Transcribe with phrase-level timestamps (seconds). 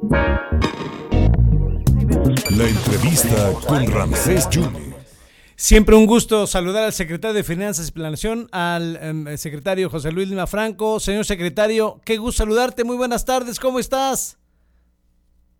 [0.00, 0.14] La
[2.68, 4.94] entrevista con Ramsés Yunes.
[5.56, 10.28] Siempre un gusto saludar al secretario de Finanzas y Planeación, al em, secretario José Luis
[10.28, 11.00] Lima Franco.
[11.00, 12.84] Señor secretario, qué gusto saludarte.
[12.84, 14.38] Muy buenas tardes, ¿cómo estás?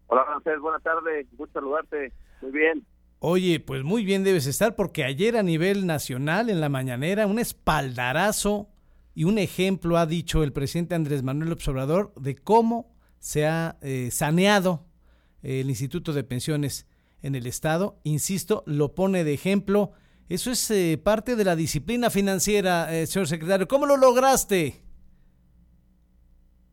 [0.06, 1.27] Hola, Ramsés, buenas tardes.
[1.37, 2.13] Gusto saludarte.
[2.41, 2.87] Muy bien.
[3.19, 7.41] Oye, pues muy bien debes estar porque ayer a nivel nacional, en la mañanera, un
[7.41, 8.69] espaldarazo
[9.17, 14.10] y un ejemplo ha dicho el presidente Andrés Manuel Observador de cómo se ha eh,
[14.10, 14.85] saneado
[15.42, 16.86] el Instituto de Pensiones
[17.22, 17.96] en el Estado.
[18.04, 19.92] Insisto, lo pone de ejemplo.
[20.28, 23.66] Eso es eh, parte de la disciplina financiera, eh, señor secretario.
[23.66, 24.82] ¿Cómo lo lograste?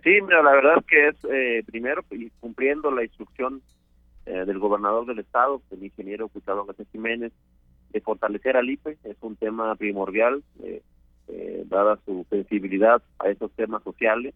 [0.04, 2.04] Sí, mira, la verdad es que es eh, primero
[2.40, 3.62] cumpliendo la instrucción
[4.26, 7.32] del gobernador del Estado, el ingeniero Gustavo García Jiménez,
[7.92, 8.98] de fortalecer al IPE.
[9.04, 10.44] Es un tema primordial,
[11.66, 14.34] dada su sensibilidad a esos temas sociales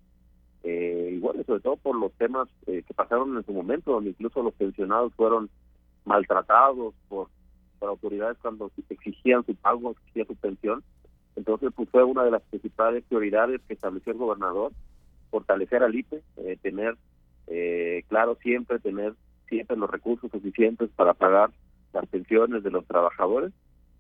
[0.63, 4.44] eh, y sobre todo por los temas eh, que pasaron en su momento, donde incluso
[4.44, 5.50] los pensionados fueron
[6.05, 7.28] maltratados por,
[7.80, 10.84] por autoridades cuando exigían su pago, exigían su pensión.
[11.36, 14.73] Entonces, pues fue una de las principales prioridades que estableció el gobernador,
[15.30, 16.97] fortalecer al IPE, eh, tener,
[17.47, 19.14] eh, claro, siempre tener
[19.47, 21.50] siempre los recursos suficientes para pagar
[21.94, 23.52] las pensiones de los trabajadores.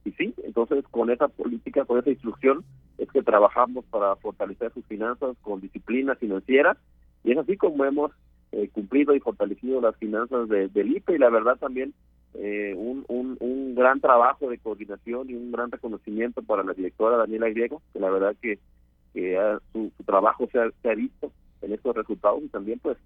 [0.05, 2.63] Y sí, entonces con esa política, con esa instrucción,
[2.99, 6.77] es que trabajamos para fortalecer sus finanzas con disciplina financiera
[7.23, 8.11] y es así como hemos
[8.51, 11.93] eh, cumplido y fortalecido las finanzas de, del IPE y la verdad también
[12.33, 17.49] eh, un, un, gran trabajo de coordinación y un gran reconocimiento para la directora Daniela
[17.49, 18.59] Griego, que la verdad que,
[19.13, 19.37] que
[19.71, 22.97] su, su, trabajo se ha, se ha visto en estos resultados y también pues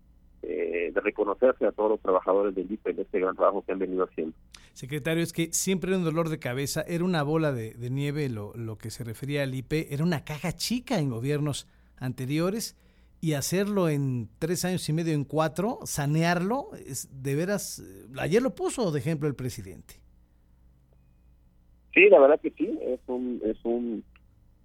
[0.45, 3.79] eh, de reconocerse a todos los trabajadores del IPE en este gran trabajo que han
[3.79, 4.35] venido haciendo.
[4.73, 8.27] Secretario, es que siempre era un dolor de cabeza, era una bola de, de nieve
[8.27, 12.75] lo, lo, que se refería al IPE, era una caja chica en gobiernos anteriores
[13.21, 17.81] y hacerlo en tres años y medio, en cuatro, sanearlo, es de veras,
[18.19, 20.01] ayer lo puso de ejemplo el presidente.
[21.93, 24.03] Sí, la verdad que sí, es un, es un,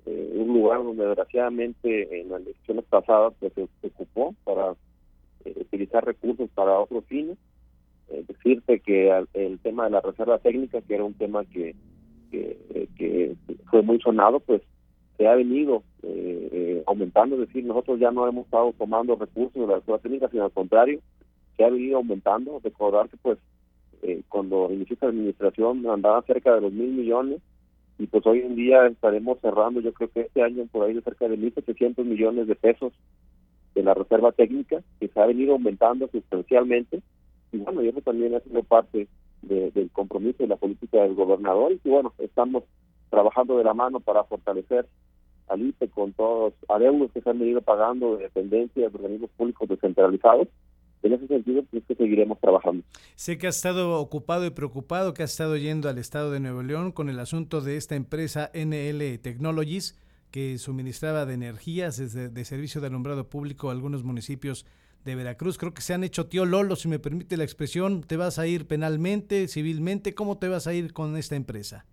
[0.06, 4.87] eh, un lugar donde desgraciadamente en las elecciones pasadas pues, se, se ocupó para eh,
[5.56, 7.36] utilizar recursos para otros fines.
[8.10, 11.74] Eh, decirte que al, el tema de la reserva técnica, que era un tema que,
[12.30, 13.36] que, que
[13.70, 14.62] fue muy sonado, pues
[15.18, 19.60] se ha venido eh, eh, aumentando, es decir, nosotros ya no hemos estado tomando recursos
[19.60, 21.00] de la reserva técnica, sino al contrario,
[21.56, 22.60] se ha venido aumentando.
[22.62, 23.38] Recordar que pues
[24.02, 27.42] eh, cuando inició esta administración andaba cerca de los mil millones
[27.98, 31.02] y pues hoy en día estaremos cerrando, yo creo que este año por ahí de
[31.02, 32.92] cerca de mil setecientos millones de pesos
[33.78, 37.00] de la reserva técnica, que se ha venido aumentando sustancialmente,
[37.52, 39.06] y bueno, y eso también ha sido parte
[39.42, 42.64] de, del compromiso de la política del gobernador, y bueno, estamos
[43.08, 44.86] trabajando de la mano para fortalecer
[45.46, 49.30] al IPE con todos los adeudos que se han venido pagando de dependencias, de organismos
[49.36, 50.48] públicos descentralizados,
[51.04, 52.82] en ese sentido, pues que seguiremos trabajando.
[53.14, 56.64] Sé que ha estado ocupado y preocupado, que ha estado yendo al estado de Nuevo
[56.64, 59.96] León con el asunto de esta empresa NL Technologies,
[60.30, 64.66] que suministraba de energías desde de servicio de alumbrado público a algunos municipios
[65.04, 65.58] de Veracruz.
[65.58, 68.02] Creo que se han hecho tío Lolo, si me permite la expresión.
[68.02, 70.14] ¿Te vas a ir penalmente, civilmente?
[70.14, 71.86] ¿Cómo te vas a ir con esta empresa?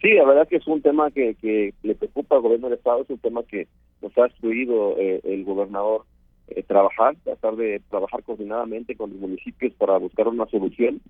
[0.00, 3.02] Sí, la verdad que es un tema que, que le preocupa al gobierno del Estado,
[3.02, 3.68] es un tema que
[4.00, 6.04] nos ha instruido eh, el gobernador
[6.48, 11.00] eh, trabajar, tratar de trabajar coordinadamente con los municipios para buscar una solución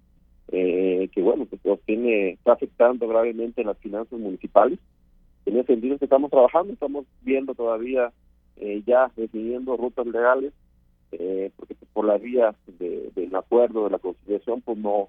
[0.49, 4.79] eh, que, bueno, pues tiene, está afectando gravemente las finanzas municipales
[5.47, 8.13] en ese sentido que estamos trabajando, estamos viendo todavía
[8.57, 10.53] eh, ya definiendo rutas legales,
[11.13, 15.09] eh, porque por la vía de, del acuerdo de la conciliación, pues no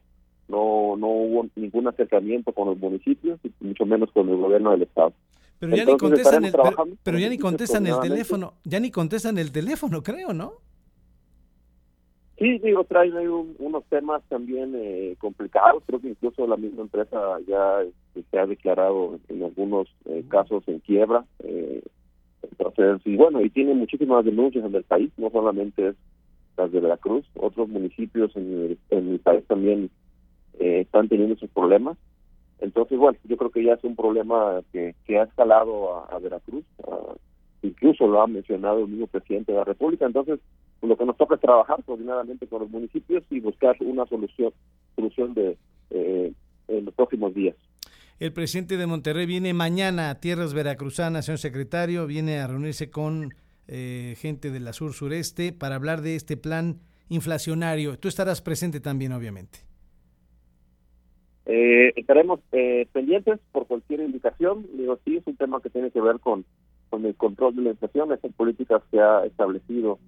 [0.50, 4.84] no no hubo ningún acercamiento con los municipios y mucho menos con el gobierno del
[4.84, 5.14] estado.
[5.60, 6.74] Pero ya ni contestan el, pero,
[7.04, 10.56] pero ya ni contestan el teléfono, ya ni contestan el teléfono, creo, ¿no?
[12.44, 15.82] Sí, digo, traen ahí un, unos temas también eh, complicados.
[15.88, 20.62] Creo que incluso la misma empresa ya este, se ha declarado en algunos eh, casos
[20.68, 21.24] en quiebra.
[21.40, 21.82] Eh,
[22.42, 25.96] entonces, y bueno, y tiene muchísimas denuncias en el país, no solamente es
[26.58, 29.90] las de Veracruz, otros municipios en el, en el país también
[30.60, 31.98] eh, están teniendo esos problemas.
[32.60, 36.20] Entonces, bueno, yo creo que ya es un problema que, que ha escalado a, a
[36.20, 37.16] Veracruz, a,
[37.62, 40.06] incluso lo ha mencionado el mismo presidente de la República.
[40.06, 40.42] Entonces,
[40.90, 44.54] lo que nos toca es trabajar coordinadamente con los municipios y buscar una solución
[44.96, 45.58] solución de
[45.90, 46.34] eh,
[46.68, 47.56] en los próximos días.
[48.20, 53.34] El presidente de Monterrey viene mañana a tierras veracruzanas, señor secretario, viene a reunirse con
[53.68, 57.98] eh, gente de la sur sureste para hablar de este plan inflacionario.
[57.98, 59.60] Tú estarás presente también, obviamente.
[61.46, 64.66] Eh, estaremos eh, pendientes por cualquier indicación.
[64.74, 66.46] Digo, sí, es un tema que tiene que ver con,
[66.90, 70.00] con el control de la inflación, esas políticas que ha establecido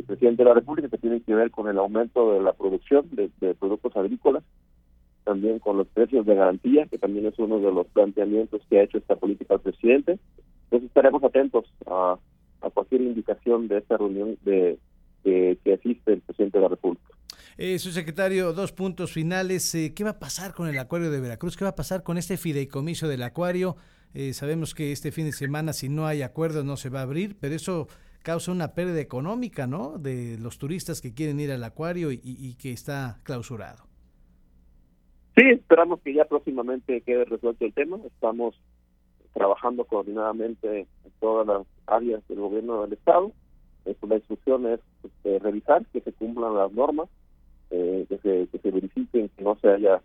[0.00, 3.08] el presidente de la República que tiene que ver con el aumento de la producción
[3.12, 4.42] de, productos agrícolas,
[5.24, 8.82] también con los precios de garantía, que también es uno de los planteamientos que ha
[8.82, 10.18] hecho esta política el presidente.
[10.64, 12.18] Entonces estaremos atentos a,
[12.74, 14.78] cualquier indicación de esta reunión de,
[15.22, 17.04] que asiste el presidente de la República.
[17.58, 19.74] Eh, su secretario, dos puntos finales.
[19.74, 21.56] Eh, ¿Qué va a pasar con el acuario de Veracruz?
[21.56, 23.76] ¿Qué va a pasar con este fideicomiso del acuario?
[24.14, 27.02] Eh, sabemos que este fin de semana, si no hay acuerdo, no se va a
[27.02, 27.86] abrir, pero eso
[28.22, 29.98] causa una pérdida económica, ¿no?
[29.98, 33.84] De los turistas que quieren ir al acuario y, que está clausurado.
[35.36, 37.98] Sí, esperamos que ya próximamente quede resuelto el tema.
[38.04, 38.54] Estamos
[39.32, 43.32] trabajando coordinadamente en todas las áreas del gobierno del Estado.
[43.84, 47.08] la instrucción es este, revisar que se cumplan las normas,
[47.70, 50.02] eh, que, se, que se verifiquen que no se haya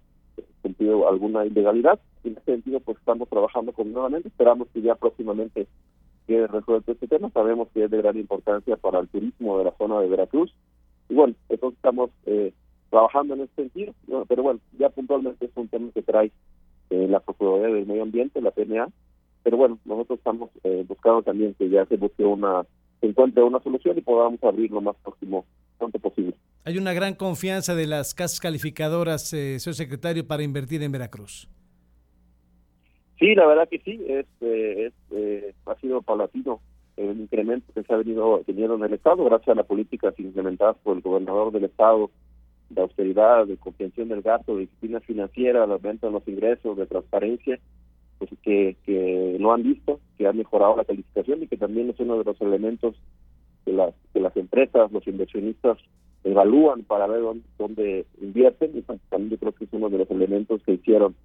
[0.62, 2.00] cumplido alguna ilegalidad.
[2.24, 4.30] En ese sentido, pues estamos trabajando coordinadamente.
[4.30, 5.68] Esperamos que ya próximamente
[6.28, 7.30] que resuelto este tema.
[7.32, 10.54] Sabemos que es de gran importancia para el turismo de la zona de Veracruz.
[11.10, 12.52] Y bueno, entonces estamos eh,
[12.90, 13.94] trabajando en ese sentido.
[14.28, 16.32] Pero bueno, ya puntualmente es un tema que trae
[16.90, 18.90] eh, la Procuraduría del Medio Ambiente, la PNA.
[19.44, 22.66] Pero bueno, nosotros estamos eh, buscando también que ya se busque una,
[23.00, 25.46] se encuentre una solución y podamos abrir lo más próximo,
[25.78, 26.36] pronto posible.
[26.64, 31.48] Hay una gran confianza de las casas calificadoras, eh, señor secretario, para invertir en Veracruz.
[33.20, 36.60] Sí, la verdad que sí, es, eh, eh, ha sido paulatino
[36.98, 40.74] el incremento que se ha venido teniendo en el Estado gracias a la política implementada
[40.74, 42.10] por el gobernador del Estado
[42.70, 46.86] de austeridad, de contención del gasto, de disciplina financiera, de aumento de los ingresos, de
[46.88, 47.60] transparencia,
[48.18, 52.00] pues que, que lo han visto, que ha mejorado la calificación y que también es
[52.00, 52.96] uno de los elementos
[53.66, 55.78] que las, que las empresas, los inversionistas
[56.24, 60.00] evalúan para ver dónde, dónde invierten y pues, también yo creo que es uno de
[60.00, 61.16] los elementos que hicieron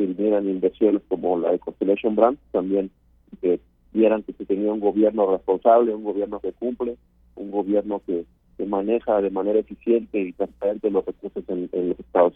[0.00, 2.90] que vinieran inversiones como la de Constellation Brand, también
[3.42, 3.60] que
[3.92, 6.96] vieran que se tenía un gobierno responsable, un gobierno que cumple,
[7.34, 8.24] un gobierno que,
[8.66, 12.34] maneja de manera eficiente y transparente los recursos en, los estados.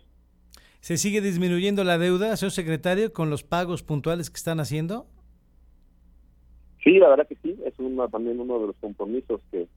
[0.81, 5.07] ¿Se sigue disminuyendo la deuda, señor secretario, con los pagos puntuales que están haciendo?
[6.83, 9.69] Sí, la verdad que sí, es una, también uno de los compromisos que,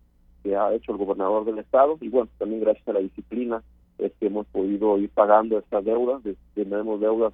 [0.41, 3.61] que ha hecho el gobernador del estado y bueno, también gracias a la disciplina
[3.97, 6.21] es que hemos podido ir pagando estas deudas,
[6.55, 7.33] tenemos deudas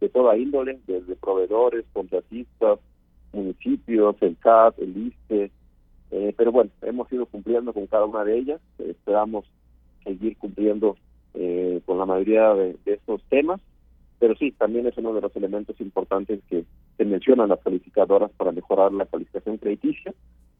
[0.00, 2.78] de toda índole, desde proveedores, contratistas,
[3.32, 5.50] municipios, el CAT, el ISTE,
[6.10, 9.44] eh, pero bueno, hemos ido cumpliendo con cada una de ellas, esperamos
[10.02, 10.96] seguir cumpliendo
[11.34, 13.60] eh, con la mayoría de, estos temas,
[14.18, 16.64] pero sí, también es uno de los elementos importantes que
[16.96, 20.12] se mencionan las calificadoras para mejorar la calificación crediticia,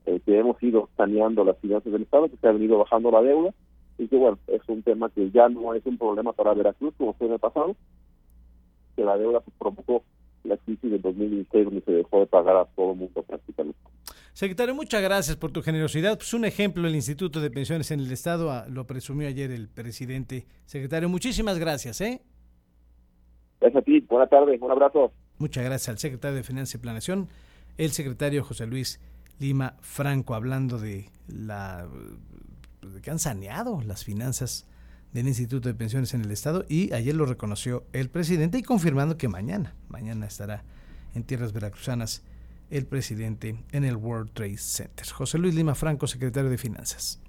[0.06, 3.22] eh, que hemos ido saneando las finanzas del Estado, que se ha venido bajando la
[3.22, 3.52] deuda,
[3.98, 7.12] y que bueno, es un tema que ya no es un problema para Veracruz como
[7.14, 7.76] fue en el pasado,
[9.04, 10.02] la deuda provocó
[10.44, 13.78] la crisis del 2016 donde se dejó de pagar a todo el mundo prácticamente.
[14.32, 16.16] Secretario, muchas gracias por tu generosidad.
[16.16, 19.68] Pues un ejemplo, el Instituto de Pensiones en el Estado ah, lo presumió ayer el
[19.68, 20.46] presidente.
[20.66, 22.00] Secretario, muchísimas gracias.
[22.00, 22.22] ¿eh?
[23.60, 25.12] Gracias a ti, buenas tardes, un abrazo.
[25.38, 27.28] Muchas gracias al secretario de Finanzas y Planeación,
[27.76, 29.00] el secretario José Luis
[29.38, 31.88] Lima Franco, hablando de la
[32.82, 34.66] de que han saneado las finanzas
[35.12, 39.16] del Instituto de Pensiones en el Estado y ayer lo reconoció el presidente y confirmando
[39.16, 40.64] que mañana, mañana estará
[41.14, 42.22] en tierras veracruzanas
[42.70, 45.06] el presidente en el World Trade Center.
[45.06, 47.20] José Luis Lima Franco, secretario de Finanzas.